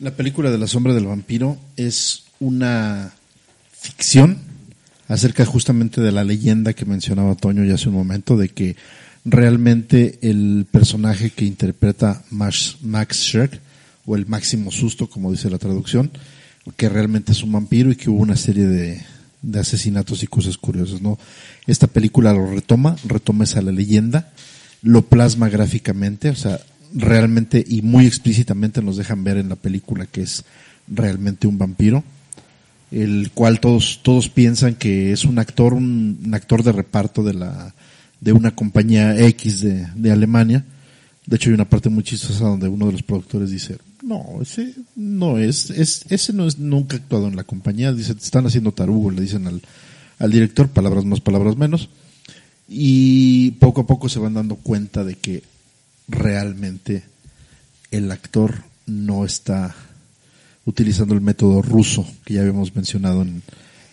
La 0.00 0.16
película 0.16 0.50
de 0.50 0.58
la 0.58 0.66
sombra 0.66 0.94
del 0.94 1.06
vampiro 1.06 1.58
es 1.76 2.24
una 2.40 3.14
ficción 3.70 4.38
acerca 5.06 5.44
justamente 5.44 6.00
de 6.00 6.12
la 6.12 6.24
leyenda 6.24 6.72
que 6.72 6.86
mencionaba 6.86 7.34
Toño 7.34 7.64
ya 7.64 7.74
hace 7.74 7.88
un 7.88 7.94
momento, 7.94 8.36
de 8.36 8.48
que 8.48 8.76
realmente 9.24 10.18
el 10.22 10.66
personaje 10.70 11.30
que 11.30 11.44
interpreta 11.44 12.24
Max, 12.30 12.78
Max 12.80 13.18
Schreck, 13.18 13.60
o 14.04 14.16
el 14.16 14.26
máximo 14.26 14.72
susto, 14.72 15.08
como 15.08 15.30
dice 15.30 15.50
la 15.50 15.58
traducción, 15.58 16.10
que 16.76 16.88
realmente 16.88 17.32
es 17.32 17.42
un 17.42 17.52
vampiro 17.52 17.90
y 17.90 17.96
que 17.96 18.10
hubo 18.10 18.20
una 18.20 18.36
serie 18.36 18.66
de, 18.66 19.00
de 19.42 19.60
asesinatos 19.60 20.22
y 20.22 20.26
cosas 20.26 20.56
curiosas, 20.56 21.02
¿no? 21.02 21.18
Esta 21.66 21.86
película 21.86 22.32
lo 22.32 22.50
retoma, 22.50 22.96
retoma 23.04 23.44
esa 23.44 23.60
la 23.60 23.72
leyenda, 23.72 24.32
lo 24.82 25.02
plasma 25.02 25.48
gráficamente, 25.48 26.30
o 26.30 26.36
sea, 26.36 26.60
realmente 26.94 27.64
y 27.66 27.82
muy 27.82 28.06
explícitamente 28.06 28.82
nos 28.82 28.96
dejan 28.96 29.24
ver 29.24 29.36
en 29.38 29.48
la 29.48 29.56
película 29.56 30.06
que 30.06 30.22
es 30.22 30.44
realmente 30.88 31.46
un 31.46 31.58
vampiro, 31.58 32.04
el 32.90 33.30
cual 33.32 33.60
todos, 33.60 34.00
todos 34.02 34.28
piensan 34.28 34.74
que 34.74 35.12
es 35.12 35.24
un 35.24 35.38
actor, 35.38 35.74
un, 35.74 36.20
un 36.24 36.34
actor 36.34 36.62
de 36.62 36.72
reparto 36.72 37.22
de 37.22 37.34
la, 37.34 37.74
de 38.20 38.32
una 38.32 38.54
compañía 38.54 39.18
X 39.26 39.60
de, 39.62 39.86
de 39.94 40.12
Alemania. 40.12 40.64
De 41.26 41.36
hecho 41.36 41.50
hay 41.50 41.54
una 41.54 41.68
parte 41.68 41.88
muy 41.88 42.04
chistosa 42.04 42.44
donde 42.44 42.68
uno 42.68 42.86
de 42.86 42.92
los 42.92 43.02
productores 43.02 43.50
dice, 43.50 43.78
no, 44.02 44.40
ese 44.42 44.74
no 44.96 45.38
es, 45.38 45.70
es 45.70 46.04
ese 46.10 46.32
no 46.32 46.46
es 46.46 46.58
nunca 46.58 46.96
actuado 46.96 47.28
en 47.28 47.36
la 47.36 47.44
compañía, 47.44 47.92
dice, 47.92 48.12
están 48.12 48.46
haciendo 48.46 48.72
tarugo, 48.72 49.10
le 49.10 49.22
dicen 49.22 49.46
al, 49.46 49.62
al 50.18 50.30
director, 50.30 50.68
palabras 50.68 51.04
más, 51.04 51.20
palabras 51.20 51.56
menos, 51.56 51.88
y 52.68 53.52
poco 53.52 53.82
a 53.82 53.86
poco 53.86 54.08
se 54.08 54.18
van 54.18 54.34
dando 54.34 54.56
cuenta 54.56 55.04
de 55.04 55.14
que 55.16 55.42
realmente 56.08 57.04
el 57.90 58.10
actor 58.10 58.62
no 58.86 59.24
está 59.24 59.74
utilizando 60.64 61.14
el 61.14 61.20
método 61.20 61.62
ruso 61.62 62.06
que 62.24 62.34
ya 62.34 62.40
habíamos 62.40 62.74
mencionado 62.74 63.22
en, 63.22 63.42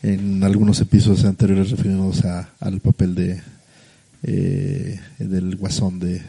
en 0.04 0.44
algunos 0.44 0.80
episodios 0.82 1.26
anteriores 1.26 1.72
refiriéndonos 1.72 2.26
a, 2.26 2.50
al 2.60 2.80
papel 2.80 3.16
de 3.16 3.42
eh, 4.22 5.00
del 5.18 5.56
guasón 5.56 6.00
de 6.00 6.22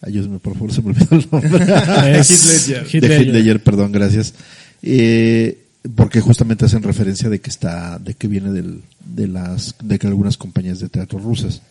ayúdeme 0.00 0.38
por 0.38 0.54
favor 0.54 0.72
se 0.72 0.82
me 0.82 0.90
olvidó 0.90 1.16
el 1.16 1.28
nombre 1.30 2.18
Es 2.18 2.30
Heath 2.30 2.46
Ledger. 2.46 2.86
Heath 2.86 2.90
de 2.90 2.98
Heath 2.98 3.02
Ledger. 3.02 3.34
Ledger, 3.34 3.62
perdón, 3.62 3.92
gracias. 3.92 4.34
Eh, 4.82 5.64
porque 5.94 6.20
justamente 6.20 6.64
hacen 6.64 6.82
referencia 6.82 7.28
de 7.28 7.40
que 7.40 7.50
está, 7.50 7.98
de 7.98 8.14
que 8.14 8.28
viene 8.28 8.52
del, 8.52 8.82
de 9.04 9.28
las, 9.28 9.74
de 9.82 9.98
que 9.98 10.06
algunas 10.06 10.36
compañías 10.36 10.80
de 10.80 10.88
teatro 10.88 11.18
rusas. 11.18 11.62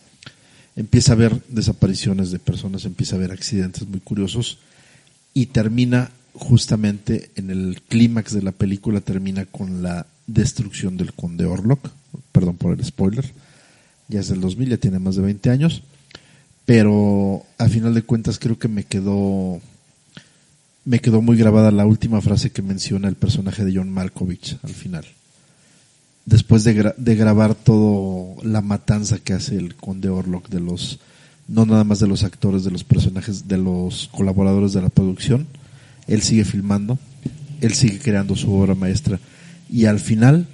Empieza 0.76 1.12
a 1.12 1.16
haber 1.16 1.42
desapariciones 1.48 2.30
de 2.30 2.38
personas, 2.38 2.84
empieza 2.84 3.16
a 3.16 3.18
haber 3.18 3.32
accidentes 3.32 3.86
muy 3.86 4.00
curiosos 4.00 4.58
y 5.34 5.46
termina 5.46 6.10
justamente 6.34 7.30
en 7.36 7.50
el 7.50 7.82
clímax 7.88 8.32
de 8.32 8.42
la 8.42 8.52
película 8.52 9.00
termina 9.00 9.44
con 9.46 9.82
la 9.82 10.06
destrucción 10.26 10.96
del 10.96 11.12
conde 11.12 11.46
Orlok, 11.46 11.90
perdón 12.32 12.56
por 12.56 12.78
el 12.78 12.84
spoiler, 12.84 13.24
ya 14.08 14.20
es 14.20 14.28
del 14.28 14.40
2000, 14.40 14.68
ya 14.70 14.76
tiene 14.76 14.98
más 14.98 15.16
de 15.16 15.22
20 15.22 15.50
años, 15.50 15.82
pero 16.68 17.46
a 17.56 17.66
final 17.66 17.94
de 17.94 18.02
cuentas 18.02 18.38
creo 18.38 18.58
que 18.58 18.68
me 18.68 18.84
quedó 18.84 19.58
me 20.84 20.98
quedó 20.98 21.22
muy 21.22 21.38
grabada 21.38 21.70
la 21.70 21.86
última 21.86 22.20
frase 22.20 22.50
que 22.50 22.60
menciona 22.60 23.08
el 23.08 23.14
personaje 23.14 23.64
de 23.64 23.74
John 23.74 23.90
Malkovich 23.90 24.58
al 24.62 24.74
final. 24.74 25.06
Después 26.26 26.64
de, 26.64 26.92
de 26.94 27.16
grabar 27.16 27.54
todo 27.54 28.36
la 28.42 28.60
matanza 28.60 29.18
que 29.18 29.32
hace 29.32 29.56
el 29.56 29.76
conde 29.76 30.10
Orlok 30.10 30.50
de 30.50 30.60
los, 30.60 30.98
no 31.46 31.64
nada 31.64 31.84
más 31.84 32.00
de 32.00 32.06
los 32.06 32.22
actores, 32.22 32.64
de 32.64 32.70
los 32.70 32.84
personajes, 32.84 33.48
de 33.48 33.56
los 33.56 34.10
colaboradores 34.12 34.74
de 34.74 34.82
la 34.82 34.90
producción, 34.90 35.46
él 36.06 36.20
sigue 36.20 36.44
filmando, 36.44 36.98
él 37.62 37.72
sigue 37.72 37.98
creando 37.98 38.36
su 38.36 38.52
obra 38.52 38.74
maestra 38.74 39.18
y 39.70 39.86
al 39.86 40.00
final, 40.00 40.46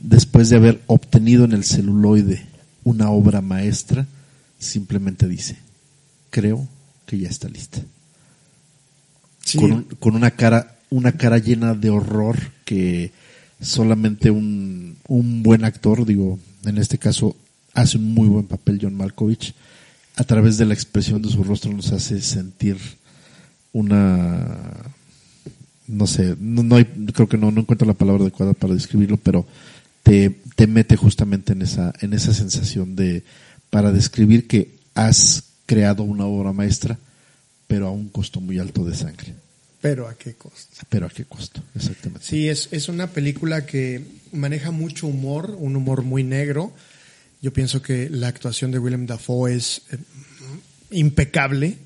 después 0.00 0.48
de 0.48 0.56
haber 0.56 0.80
obtenido 0.86 1.44
en 1.44 1.52
el 1.52 1.64
celuloide 1.64 2.46
una 2.84 3.10
obra 3.10 3.42
maestra, 3.42 4.06
simplemente 4.62 5.28
dice, 5.28 5.56
creo 6.30 6.66
que 7.06 7.18
ya 7.18 7.28
está 7.28 7.48
lista 7.48 7.80
Sí. 9.44 9.58
con, 9.58 9.72
un- 9.72 9.82
con 9.98 10.14
una 10.14 10.30
cara 10.30 10.76
una 10.90 11.12
cara 11.12 11.38
llena 11.38 11.74
de 11.74 11.88
horror 11.90 12.38
que 12.66 13.12
solamente 13.60 14.30
un, 14.30 14.96
un 15.08 15.42
buen 15.42 15.64
actor, 15.64 16.04
digo, 16.04 16.38
en 16.66 16.76
este 16.78 16.98
caso 16.98 17.34
hace 17.72 17.96
un 17.96 18.12
muy 18.12 18.28
buen 18.28 18.44
papel 18.46 18.78
John 18.80 18.94
Malkovich, 18.94 19.54
a 20.16 20.24
través 20.24 20.58
de 20.58 20.66
la 20.66 20.74
expresión 20.74 21.22
de 21.22 21.30
su 21.30 21.42
rostro 21.44 21.72
nos 21.72 21.92
hace 21.92 22.20
sentir 22.20 22.76
una 23.72 24.84
no 25.88 26.06
sé, 26.06 26.36
no, 26.40 26.62
no 26.62 26.76
hay- 26.76 26.84
creo 27.12 27.28
que 27.28 27.36
no, 27.38 27.50
no 27.50 27.60
encuentro 27.62 27.86
la 27.86 27.94
palabra 27.94 28.22
adecuada 28.22 28.52
para 28.54 28.74
describirlo, 28.74 29.16
pero 29.16 29.46
te, 30.02 30.30
te 30.56 30.66
mete 30.66 30.96
justamente 30.96 31.52
en 31.52 31.62
esa, 31.62 31.92
en 32.00 32.12
esa 32.14 32.32
sensación 32.32 32.96
de, 32.96 33.24
para 33.72 33.90
describir 33.90 34.46
que 34.46 34.76
has 34.94 35.44
creado 35.64 36.02
una 36.02 36.26
obra 36.26 36.52
maestra, 36.52 36.98
pero 37.66 37.86
a 37.88 37.90
un 37.90 38.10
costo 38.10 38.38
muy 38.40 38.58
alto 38.58 38.84
de 38.84 38.94
sangre. 38.94 39.32
Pero 39.80 40.06
a 40.06 40.14
qué 40.14 40.34
costo. 40.34 40.76
Pero 40.90 41.06
a 41.06 41.10
qué 41.10 41.24
costo, 41.24 41.62
exactamente. 41.74 42.24
Sí, 42.26 42.48
es, 42.50 42.68
es 42.70 42.88
una 42.90 43.06
película 43.08 43.64
que 43.64 44.04
maneja 44.32 44.70
mucho 44.70 45.06
humor, 45.06 45.56
un 45.58 45.74
humor 45.74 46.02
muy 46.02 46.22
negro. 46.22 46.72
Yo 47.40 47.52
pienso 47.54 47.80
que 47.80 48.10
la 48.10 48.28
actuación 48.28 48.70
de 48.72 48.78
Willem 48.78 49.06
Dafoe 49.06 49.54
es 49.56 49.82
eh, 49.90 49.96
impecable, 50.90 51.78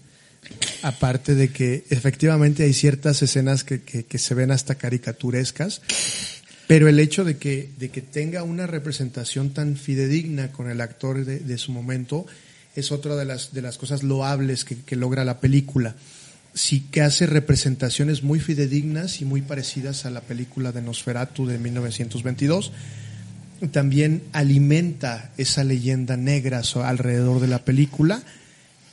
aparte 0.82 1.34
de 1.34 1.48
que 1.50 1.84
efectivamente 1.90 2.64
hay 2.64 2.72
ciertas 2.74 3.22
escenas 3.22 3.62
que, 3.64 3.82
que- 3.82 4.04
que 4.04 4.18
se 4.18 4.34
ven 4.34 4.50
hasta 4.50 4.74
caricaturescas, 4.74 5.80
pero 6.66 6.88
el 6.88 6.98
hecho 6.98 7.24
de 7.24 7.36
que, 7.36 7.70
de 7.78 7.90
que 7.90 8.02
tenga 8.02 8.42
una 8.42 8.66
representación 8.66 9.50
tan 9.50 9.76
fidedigna 9.76 10.50
con 10.50 10.68
el 10.68 10.80
actor 10.80 11.24
de, 11.24 11.58
su 11.58 11.70
momento 11.72 12.26
es 12.74 12.90
otra 12.90 13.14
de 13.14 13.24
las, 13.24 13.52
de 13.52 13.62
las 13.62 13.78
cosas 13.78 14.02
loables 14.02 14.64
que, 14.64 14.76
que 14.76 14.96
logra 14.96 15.24
la 15.24 15.38
película. 15.38 15.94
Sí 16.54 16.86
que 16.90 17.02
hace 17.02 17.26
representaciones 17.26 18.22
muy 18.22 18.40
fidedignas 18.40 19.20
y 19.20 19.24
muy 19.24 19.42
parecidas 19.42 20.06
a 20.06 20.10
la 20.10 20.22
película 20.22 20.72
de 20.72 20.82
Nosferatu 20.82 21.46
de 21.46 21.58
1922. 21.58 22.72
También 23.70 24.22
alimenta 24.32 25.30
esa 25.36 25.62
leyenda 25.62 26.16
negra 26.16 26.62
alrededor 26.82 27.40
de 27.40 27.48
la 27.48 27.64
película, 27.64 28.22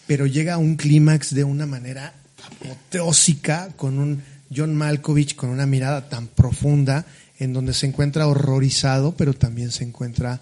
pero 0.06 0.28
llega 0.28 0.56
a 0.56 0.58
un 0.58 0.76
clímax 0.76 1.34
de 1.34 1.44
una 1.44 1.66
manera 1.66 2.14
apoteósica 2.46 3.70
con 3.76 3.98
un 3.98 4.22
John 4.56 4.76
Malkovich 4.76 5.36
con 5.36 5.50
una 5.50 5.66
mirada 5.66 6.10
tan 6.10 6.28
profunda 6.28 7.06
en 7.44 7.52
donde 7.52 7.74
se 7.74 7.86
encuentra 7.88 8.28
horrorizado, 8.28 9.16
pero 9.16 9.34
también 9.34 9.72
se 9.72 9.84
encuentra 9.84 10.40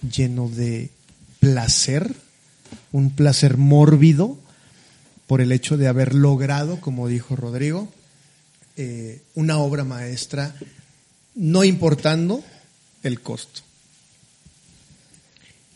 lleno 0.00 0.48
de 0.48 0.90
placer, 1.40 2.14
un 2.90 3.10
placer 3.10 3.58
mórbido 3.58 4.38
por 5.26 5.42
el 5.42 5.52
hecho 5.52 5.76
de 5.76 5.88
haber 5.88 6.14
logrado, 6.14 6.80
como 6.80 7.06
dijo 7.06 7.36
Rodrigo, 7.36 7.92
eh, 8.76 9.20
una 9.34 9.58
obra 9.58 9.84
maestra, 9.84 10.54
no 11.34 11.64
importando 11.64 12.42
el 13.02 13.20
costo. 13.20 13.60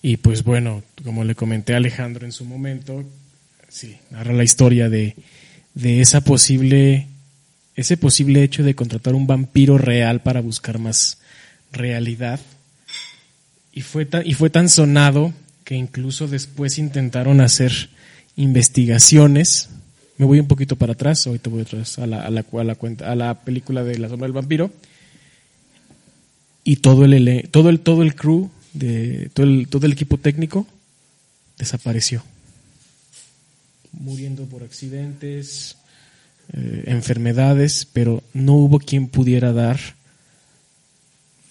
Y 0.00 0.16
pues 0.16 0.42
bueno, 0.42 0.82
como 1.04 1.22
le 1.22 1.34
comenté 1.34 1.74
a 1.74 1.76
Alejandro 1.76 2.24
en 2.24 2.32
su 2.32 2.46
momento, 2.46 3.04
sí, 3.68 3.98
narra 4.10 4.32
la 4.32 4.42
historia 4.42 4.88
de, 4.88 5.16
de 5.74 6.00
esa 6.00 6.22
posible, 6.22 7.08
ese 7.76 7.96
posible 7.96 8.42
hecho 8.42 8.62
de 8.62 8.74
contratar 8.74 9.14
un 9.14 9.26
vampiro 9.26 9.78
real 9.78 10.22
para 10.22 10.40
buscar 10.40 10.78
más 10.78 11.18
realidad. 11.72 12.40
Y 13.72 13.80
fue 13.80 14.04
tan, 14.04 14.26
y 14.26 14.34
fue 14.34 14.50
tan 14.50 14.68
sonado 14.68 15.32
que 15.64 15.74
incluso 15.74 16.28
después 16.28 16.78
intentaron 16.78 17.40
hacer 17.40 17.90
investigaciones. 18.36 19.70
Me 20.18 20.26
voy 20.26 20.40
un 20.40 20.48
poquito 20.48 20.76
para 20.76 20.92
atrás, 20.92 21.26
ahorita 21.26 21.50
voy 21.50 21.62
atrás 21.62 21.98
a 21.98 22.06
la, 22.06 22.22
a 22.22 22.30
la, 22.30 22.44
a 22.52 22.64
la, 22.64 22.74
cuenta, 22.74 23.10
a 23.10 23.14
la 23.14 23.42
película 23.42 23.82
de 23.82 23.98
La 23.98 24.08
sombra 24.08 24.26
del 24.26 24.34
vampiro. 24.34 24.70
Y 26.64 26.76
todo 26.76 27.04
el, 27.04 27.48
todo 27.50 27.70
el, 27.70 27.80
todo 27.80 28.02
el 28.02 28.14
crew 28.14 28.50
de 28.72 29.30
todo 29.34 29.46
el, 29.46 29.68
todo 29.68 29.86
el 29.86 29.92
equipo 29.92 30.18
técnico 30.18 30.66
desapareció. 31.58 32.22
Muriendo 33.92 34.44
por 34.44 34.62
accidentes, 34.62 35.76
eh, 36.54 36.84
enfermedades, 36.86 37.88
pero 37.92 38.22
no 38.34 38.54
hubo 38.54 38.78
quien 38.78 39.08
pudiera 39.08 39.52
dar 39.52 39.78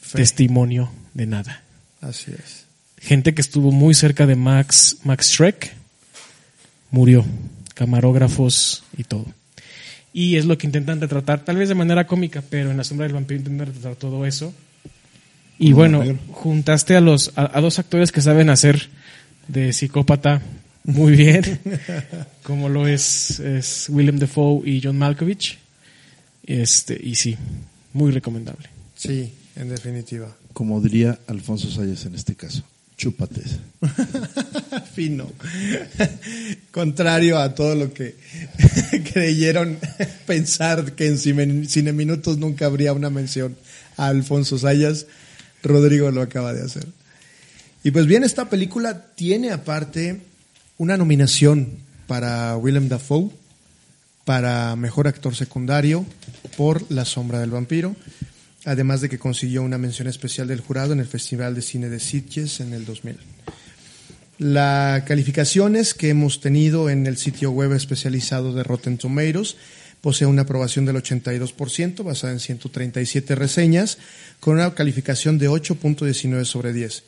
Fe. 0.01 0.19
testimonio 0.19 0.91
de 1.13 1.25
nada. 1.25 1.63
Así 2.01 2.31
es. 2.31 2.65
Gente 2.99 3.33
que 3.33 3.41
estuvo 3.41 3.71
muy 3.71 3.93
cerca 3.93 4.27
de 4.27 4.35
Max, 4.35 4.97
Max 5.03 5.31
Shrek 5.31 5.73
murió, 6.91 7.25
camarógrafos 7.73 8.83
y 8.95 9.03
todo. 9.03 9.25
Y 10.13 10.35
es 10.35 10.45
lo 10.45 10.57
que 10.57 10.67
intentan 10.67 11.01
retratar, 11.01 11.43
tal 11.43 11.57
vez 11.57 11.69
de 11.69 11.75
manera 11.75 12.05
cómica, 12.05 12.43
pero 12.47 12.69
en 12.69 12.77
La 12.77 12.83
sombra 12.83 13.05
del 13.05 13.13
vampiro 13.13 13.39
intentan 13.39 13.67
retratar 13.67 13.95
todo 13.95 14.25
eso. 14.25 14.53
Y 15.57 15.73
bueno, 15.73 16.03
juntaste 16.31 16.95
a 16.95 17.01
los 17.01 17.31
a, 17.35 17.57
a 17.57 17.61
dos 17.61 17.79
actores 17.79 18.11
que 18.11 18.21
saben 18.21 18.49
hacer 18.49 18.89
de 19.47 19.73
psicópata 19.73 20.41
muy 20.83 21.15
bien, 21.15 21.59
como 22.43 22.69
lo 22.69 22.87
es, 22.87 23.39
es 23.39 23.87
William 23.89 24.17
Defoe 24.17 24.67
y 24.67 24.81
John 24.83 24.97
Malkovich. 24.97 25.59
Este, 26.43 26.99
y 27.01 27.15
sí, 27.15 27.37
muy 27.93 28.11
recomendable. 28.11 28.67
Sí, 28.95 29.31
en 29.55 29.69
definitiva. 29.69 30.35
Como 30.53 30.81
diría 30.81 31.19
Alfonso 31.27 31.69
Sayas 31.69 32.05
en 32.05 32.15
este 32.15 32.35
caso, 32.35 32.63
chúpates. 32.97 33.59
Fino. 34.93 35.31
Contrario 36.71 37.39
a 37.39 37.55
todo 37.55 37.75
lo 37.75 37.93
que 37.93 38.15
creyeron 39.13 39.77
pensar 40.25 40.93
que 40.93 41.07
en 41.07 41.17
Cine, 41.17 41.65
Cine 41.67 41.93
Minutos 41.93 42.37
nunca 42.37 42.65
habría 42.65 42.93
una 42.93 43.09
mención 43.09 43.55
a 43.97 44.07
Alfonso 44.07 44.57
Sayas, 44.57 45.05
Rodrigo 45.63 46.11
lo 46.11 46.21
acaba 46.21 46.53
de 46.53 46.63
hacer. 46.63 46.87
Y 47.83 47.91
pues 47.91 48.05
bien, 48.05 48.23
esta 48.23 48.49
película 48.49 49.05
tiene 49.15 49.51
aparte 49.51 50.21
una 50.81 50.97
nominación 50.97 51.77
para 52.07 52.57
Willem 52.57 52.89
Dafoe, 52.89 53.29
para 54.25 54.75
Mejor 54.75 55.07
Actor 55.07 55.35
Secundario 55.35 56.07
por 56.57 56.91
La 56.91 57.05
Sombra 57.05 57.39
del 57.39 57.51
Vampiro, 57.51 57.95
además 58.65 58.99
de 58.99 59.07
que 59.07 59.19
consiguió 59.19 59.61
una 59.61 59.77
mención 59.77 60.07
especial 60.07 60.47
del 60.47 60.59
jurado 60.59 60.93
en 60.93 60.99
el 60.99 61.05
Festival 61.05 61.53
de 61.53 61.61
Cine 61.61 61.87
de 61.87 61.99
Sitges 61.99 62.61
en 62.61 62.73
el 62.73 62.87
2000. 62.87 63.15
Las 64.39 65.03
calificaciones 65.03 65.93
que 65.93 66.09
hemos 66.09 66.41
tenido 66.41 66.89
en 66.89 67.05
el 67.05 67.17
sitio 67.17 67.51
web 67.51 67.73
especializado 67.73 68.51
de 68.51 68.63
Rotten 68.63 68.97
Tomatoes 68.97 69.57
posee 70.01 70.25
una 70.25 70.41
aprobación 70.41 70.85
del 70.85 70.95
82%, 70.95 72.03
basada 72.03 72.33
en 72.33 72.39
137 72.39 73.35
reseñas, 73.35 73.99
con 74.39 74.55
una 74.55 74.73
calificación 74.73 75.37
de 75.37 75.47
8.19 75.47 76.43
sobre 76.45 76.73
10. 76.73 77.03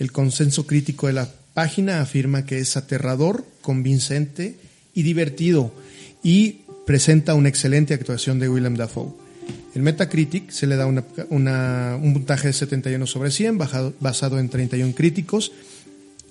El 0.00 0.12
consenso 0.12 0.66
crítico 0.66 1.08
de 1.08 1.12
la 1.12 1.28
página 1.52 2.00
afirma 2.00 2.46
que 2.46 2.58
es 2.58 2.76
aterrador, 2.78 3.44
convincente 3.60 4.56
y 4.94 5.02
divertido, 5.02 5.72
y 6.22 6.62
presenta 6.86 7.34
una 7.34 7.50
excelente 7.50 7.92
actuación 7.92 8.38
de 8.38 8.48
Willem 8.48 8.76
Dafoe. 8.76 9.12
El 9.74 9.82
Metacritic 9.82 10.50
se 10.50 10.66
le 10.66 10.76
da 10.76 10.86
una, 10.86 11.04
una, 11.28 11.98
un 12.02 12.14
puntaje 12.14 12.48
de 12.48 12.54
71 12.54 13.06
sobre 13.06 13.30
100, 13.30 13.58
bajado, 13.58 13.92
basado 14.00 14.38
en 14.38 14.48
31 14.48 14.94
críticos, 14.94 15.52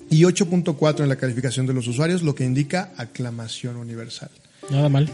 y 0.09 0.23
8.4 0.23 1.03
en 1.03 1.09
la 1.09 1.17
calificación 1.17 1.67
de 1.67 1.73
los 1.73 1.87
usuarios, 1.87 2.23
lo 2.23 2.33
que 2.33 2.45
indica 2.45 2.91
aclamación 2.97 3.77
universal. 3.77 4.31
Nada 4.71 4.89
mal. 4.89 5.07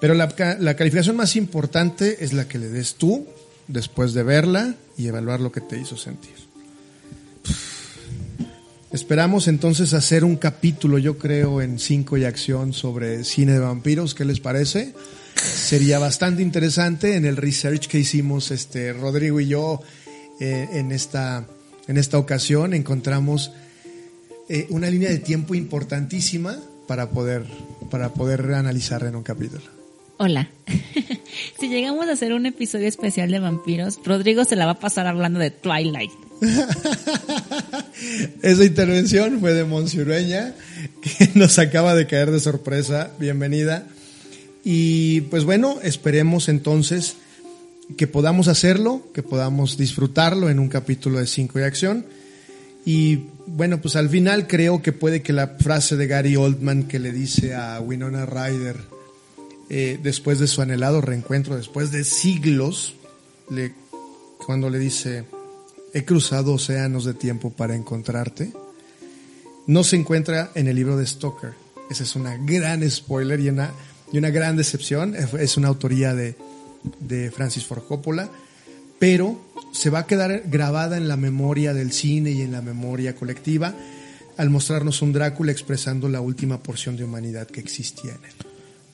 Pero 0.00 0.14
la, 0.14 0.32
la, 0.60 0.76
calificación 0.76 1.16
más 1.16 1.34
importante 1.34 2.24
es 2.24 2.32
la 2.32 2.46
que 2.46 2.58
le 2.58 2.68
des 2.68 2.94
tú 2.94 3.26
después 3.66 4.14
de 4.14 4.22
verla 4.22 4.76
y 4.96 5.08
evaluar 5.08 5.40
lo 5.40 5.50
que 5.50 5.60
te 5.60 5.76
hizo 5.76 5.96
sentir. 5.96 6.47
Esperamos 8.92 9.48
entonces 9.48 9.92
hacer 9.92 10.24
un 10.24 10.36
capítulo, 10.36 10.96
yo 10.96 11.18
creo, 11.18 11.60
en 11.60 11.78
5 11.78 12.16
y 12.16 12.24
acción 12.24 12.72
sobre 12.72 13.22
cine 13.24 13.52
de 13.52 13.58
vampiros. 13.58 14.14
¿Qué 14.14 14.24
les 14.24 14.40
parece? 14.40 14.94
Sería 15.34 15.98
bastante 15.98 16.40
interesante 16.42 17.16
en 17.16 17.26
el 17.26 17.36
research 17.36 17.86
que 17.86 17.98
hicimos 17.98 18.50
este 18.50 18.94
Rodrigo 18.94 19.40
y 19.40 19.48
yo 19.48 19.82
eh, 20.40 20.68
en, 20.72 20.90
esta, 20.92 21.46
en 21.86 21.98
esta 21.98 22.18
ocasión. 22.18 22.72
Encontramos 22.72 23.52
eh, 24.48 24.66
una 24.70 24.88
línea 24.88 25.10
de 25.10 25.18
tiempo 25.18 25.54
importantísima 25.54 26.58
para 26.86 27.10
poder, 27.10 27.44
para 27.90 28.14
poder 28.14 28.54
analizar 28.54 29.04
en 29.04 29.16
un 29.16 29.22
capítulo. 29.22 29.64
Hola. 30.16 30.48
si 31.60 31.68
llegamos 31.68 32.08
a 32.08 32.12
hacer 32.12 32.32
un 32.32 32.46
episodio 32.46 32.88
especial 32.88 33.30
de 33.30 33.38
vampiros, 33.38 34.00
Rodrigo 34.02 34.46
se 34.46 34.56
la 34.56 34.64
va 34.64 34.72
a 34.72 34.80
pasar 34.80 35.06
hablando 35.06 35.38
de 35.38 35.50
Twilight. 35.50 36.10
Esa 38.42 38.64
intervención 38.64 39.40
fue 39.40 39.54
de 39.54 39.64
Monsiureña, 39.64 40.54
que 41.02 41.30
nos 41.34 41.58
acaba 41.58 41.94
de 41.94 42.06
caer 42.06 42.30
de 42.30 42.40
sorpresa. 42.40 43.10
Bienvenida. 43.18 43.86
Y 44.64 45.22
pues 45.22 45.44
bueno, 45.44 45.78
esperemos 45.82 46.48
entonces 46.48 47.16
que 47.96 48.06
podamos 48.06 48.48
hacerlo, 48.48 49.02
que 49.14 49.22
podamos 49.22 49.78
disfrutarlo 49.78 50.50
en 50.50 50.58
un 50.58 50.68
capítulo 50.68 51.18
de 51.18 51.26
5 51.26 51.58
de 51.58 51.64
acción. 51.64 52.06
Y 52.84 53.24
bueno, 53.46 53.80
pues 53.80 53.96
al 53.96 54.08
final 54.08 54.46
creo 54.46 54.82
que 54.82 54.92
puede 54.92 55.22
que 55.22 55.32
la 55.32 55.56
frase 55.58 55.96
de 55.96 56.06
Gary 56.06 56.36
Oldman 56.36 56.84
que 56.84 56.98
le 56.98 57.12
dice 57.12 57.54
a 57.54 57.80
Winona 57.80 58.26
Ryder 58.26 58.76
eh, 59.70 59.98
después 60.02 60.38
de 60.38 60.46
su 60.46 60.62
anhelado 60.62 61.00
reencuentro, 61.00 61.56
después 61.56 61.90
de 61.90 62.04
siglos, 62.04 62.94
cuando 64.38 64.70
le 64.70 64.78
dice, 64.78 65.24
he 65.94 66.04
cruzado 66.04 66.54
océanos 66.54 67.04
de 67.04 67.14
tiempo 67.14 67.50
para 67.50 67.74
encontrarte, 67.74 68.52
no 69.66 69.84
se 69.84 69.96
encuentra 69.96 70.50
en 70.54 70.68
el 70.68 70.76
libro 70.76 70.96
de 70.96 71.06
Stoker. 71.06 71.52
Esa 71.90 72.02
es 72.02 72.16
una 72.16 72.36
gran 72.36 72.88
spoiler 72.90 73.40
y 73.40 73.48
una, 73.48 73.72
y 74.12 74.18
una 74.18 74.30
gran 74.30 74.56
decepción. 74.56 75.14
Es 75.14 75.56
una 75.56 75.68
autoría 75.68 76.14
de, 76.14 76.36
de 77.00 77.30
Francis 77.30 77.64
Ford 77.64 77.82
Coppola, 77.86 78.30
pero 78.98 79.40
se 79.72 79.90
va 79.90 80.00
a 80.00 80.06
quedar 80.06 80.44
grabada 80.46 80.96
en 80.96 81.08
la 81.08 81.16
memoria 81.16 81.74
del 81.74 81.92
cine 81.92 82.30
y 82.30 82.42
en 82.42 82.52
la 82.52 82.62
memoria 82.62 83.14
colectiva 83.14 83.74
al 84.38 84.50
mostrarnos 84.50 85.02
un 85.02 85.12
Drácula 85.12 85.52
expresando 85.52 86.08
la 86.08 86.20
última 86.20 86.62
porción 86.62 86.96
de 86.96 87.04
humanidad 87.04 87.48
que 87.48 87.60
existía 87.60 88.12
en 88.12 88.24
él. 88.24 88.32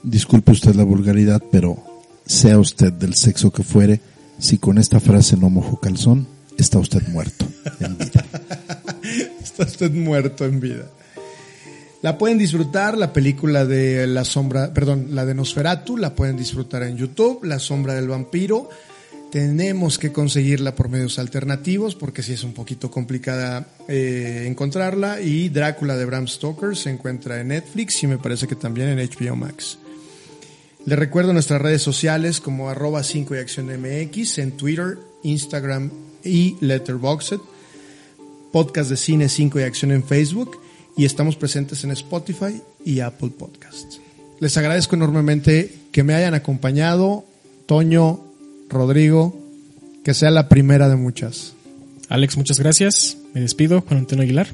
Disculpe 0.03 0.53
usted 0.53 0.75
la 0.75 0.85
vulgaridad, 0.85 1.43
pero 1.53 1.77
sea 2.27 2.59
usted 2.59 2.93
del 2.93 3.15
sexo 3.15 3.53
que 3.53 3.63
fuere, 3.63 4.01
si 4.39 4.59
con 4.59 4.79
esta 4.79 5.01
frase 5.01 5.37
no 5.37 5.51
mojo 5.51 5.79
calzón, 5.79 6.27
está 6.59 6.79
usted 6.79 7.07
muerto 7.09 7.47
en 7.81 7.99
vida. 7.99 8.25
está 9.43 9.65
usted 9.65 9.91
muerto 9.93 10.45
en 10.45 10.61
vida. 10.61 10.87
La 12.03 12.19
pueden 12.19 12.37
disfrutar, 12.37 12.99
la 12.99 13.15
película 13.15 13.65
de 13.65 14.07
La 14.07 14.25
Sombra, 14.25 14.75
perdón, 14.75 15.09
la 15.13 15.25
de 15.25 15.35
Nosferatu, 15.35 15.97
la 15.97 16.15
pueden 16.15 16.37
disfrutar 16.37 16.83
en 16.83 16.99
YouTube, 16.99 17.45
La 17.45 17.59
Sombra 17.59 17.95
del 17.95 18.09
Vampiro. 18.09 18.69
Tenemos 19.33 19.99
que 19.99 20.13
conseguirla 20.13 20.75
por 20.77 20.91
medios 20.91 21.19
alternativos 21.19 21.95
porque 21.95 22.23
sí 22.23 22.35
es 22.35 22.45
un 22.45 22.53
poquito 22.53 22.91
complicada 22.91 23.67
eh, 23.89 24.45
encontrarla. 24.47 25.23
Y 25.23 25.49
Drácula 25.49 25.97
de 25.97 26.05
Bram 26.05 26.29
Stoker 26.29 26.77
se 26.77 26.91
encuentra 26.91 27.41
en 27.41 27.49
Netflix 27.49 28.03
y 28.03 28.07
me 28.07 28.19
parece 28.19 28.47
que 28.47 28.55
también 28.55 28.89
en 28.91 28.99
HBO 28.99 29.35
Max. 29.35 29.79
Les 30.85 30.99
recuerdo 30.99 31.33
nuestras 31.33 31.63
redes 31.63 31.81
sociales 31.81 32.39
como 32.39 32.69
arroba 32.69 33.03
5 33.03 33.35
y 33.35 33.39
acción 33.39 33.67
MX 33.67 34.39
en 34.39 34.53
Twitter, 34.53 34.99
Instagram 35.23 35.91
y 36.25 36.57
Letterboxd. 36.61 37.41
Podcast 38.53 38.91
de 38.91 38.97
cine 38.97 39.29
5 39.29 39.61
y 39.61 39.63
acción 39.63 39.93
en 39.93 40.05
Facebook 40.05 40.59
y 40.97 41.05
estamos 41.05 41.37
presentes 41.37 41.83
en 41.85 41.91
Spotify 41.91 42.61
y 42.85 43.01
Apple 43.01 43.31
Podcasts. 43.31 44.01
les 44.41 44.57
agradezco 44.57 44.97
enormemente 44.97 45.75
que 45.91 46.03
me 46.03 46.15
hayan 46.15 46.35
acompañado, 46.35 47.25
Toño, 47.67 48.21
Rodrigo, 48.69 49.39
que 50.05 50.15
sea 50.15 50.31
la 50.31 50.49
primera 50.49 50.89
de 50.89 50.97
muchas. 50.97 51.55
Alex, 52.09 52.37
muchas 52.37 52.59
gracias. 52.59 53.17
Me 53.33 53.41
despido, 53.41 53.81
Juan 53.81 54.01
Antonio 54.01 54.25
Aguilar. 54.25 54.49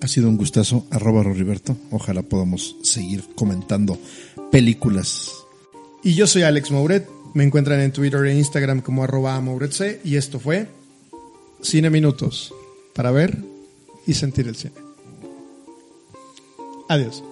Ha 0.00 0.08
sido 0.08 0.28
un 0.28 0.36
gustazo, 0.36 0.86
arroba 0.90 1.22
Roriberto. 1.22 1.76
Ojalá 1.90 2.22
podamos 2.22 2.76
seguir 2.82 3.24
comentando 3.34 3.98
películas. 4.52 5.30
Y 6.02 6.14
yo 6.14 6.26
soy 6.26 6.42
Alex 6.42 6.70
Mouret. 6.70 7.08
Me 7.34 7.44
encuentran 7.44 7.80
en 7.80 7.92
Twitter 7.92 8.24
e 8.24 8.34
Instagram 8.34 8.80
como 8.80 9.04
arroba. 9.04 9.42
Y 10.04 10.16
esto 10.16 10.38
fue 10.38 10.68
Cine 11.60 11.90
Minutos 11.90 12.54
para 12.94 13.10
ver 13.10 13.36
y 14.06 14.14
sentir 14.14 14.48
el 14.48 14.56
cine. 14.56 14.74
Adiós. 16.88 17.22